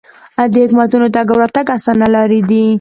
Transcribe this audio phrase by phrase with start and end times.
[0.51, 2.65] د حکومتونو تګ او راتګ اسانه لارې دي.